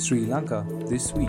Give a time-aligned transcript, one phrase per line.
[0.00, 1.28] Sri Lanka this week.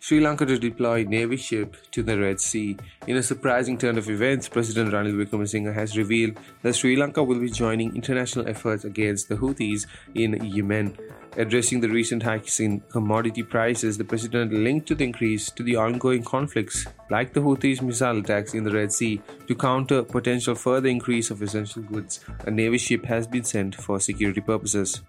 [0.00, 2.76] Sri Lanka to deploy Navy ship to the Red Sea.
[3.06, 7.38] In a surprising turn of events, President Ranil Wickremesinghe has revealed that Sri Lanka will
[7.38, 9.86] be joining international efforts against the Houthis
[10.16, 10.98] in Yemen.
[11.36, 15.76] Addressing the recent hikes in commodity prices, the president linked to the increase to the
[15.76, 20.88] ongoing conflicts, like the Houthis' missile attacks in the Red Sea, to counter potential further
[20.88, 22.18] increase of essential goods.
[22.40, 25.00] A navy ship has been sent for security purposes.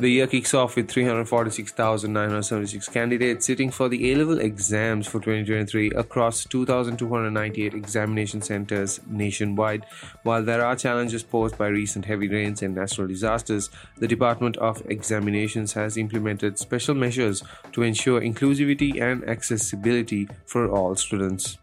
[0.00, 5.90] The year kicks off with 346,976 candidates sitting for the A level exams for 2023
[5.90, 9.84] across 2,298 examination centers nationwide.
[10.22, 14.88] While there are challenges posed by recent heavy rains and natural disasters, the Department of
[14.88, 21.58] Examinations has implemented special measures to ensure inclusivity and accessibility for all students.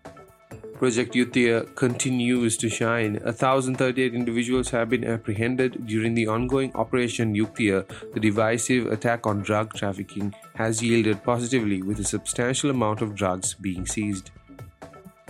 [0.77, 3.13] Project Yukthiya continues to shine.
[3.23, 7.85] 1,038 individuals have been apprehended during the ongoing Operation Yukthiya.
[8.13, 13.53] The divisive attack on drug trafficking has yielded positively, with a substantial amount of drugs
[13.53, 14.31] being seized.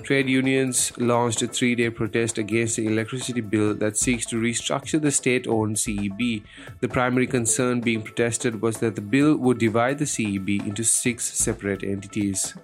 [0.02, 5.02] Trade unions launched a three day protest against the electricity bill that seeks to restructure
[5.02, 6.44] the state owned CEB.
[6.80, 11.25] The primary concern being protested was that the bill would divide the CEB into six
[11.33, 12.55] separate entities.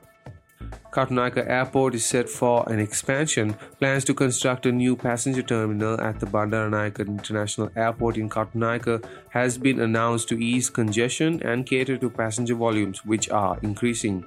[0.91, 3.55] Katunayake Airport is set for an expansion.
[3.79, 9.57] Plans to construct a new passenger terminal at the Bandaranaike International Airport in Katunayake has
[9.57, 14.25] been announced to ease congestion and cater to passenger volumes, which are increasing.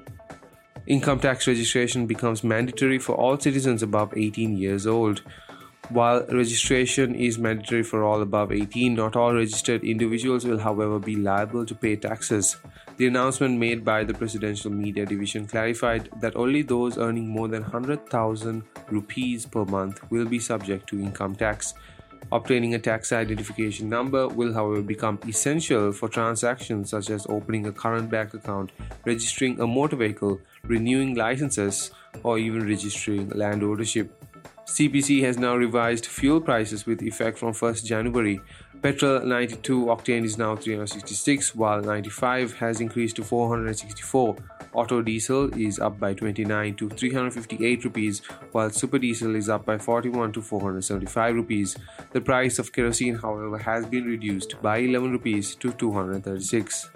[0.87, 5.21] Income tax registration becomes mandatory for all citizens above 18 years old.
[5.91, 11.15] While registration is mandatory for all above 18, not all registered individuals will, however, be
[11.15, 12.57] liable to pay taxes.
[12.97, 17.63] The announcement made by the Presidential Media Division clarified that only those earning more than
[17.63, 21.75] 100,000 rupees per month will be subject to income tax.
[22.33, 27.73] Obtaining a tax identification number will, however, become essential for transactions such as opening a
[27.73, 28.73] current bank account,
[29.05, 31.91] registering a motor vehicle, renewing licenses,
[32.23, 34.24] or even registering land ownership.
[34.67, 38.41] CPC has now revised fuel prices with effect from 1st January.
[38.83, 44.37] Petrol 92 octane is now 366 while 95 has increased to 464.
[44.73, 49.79] Auto diesel is up by 29 to 358 rupees while super diesel is up by
[49.79, 51.77] 41 to 475 rupees.
[52.13, 56.91] The price of kerosene however has been reduced by 11 rupees to 236.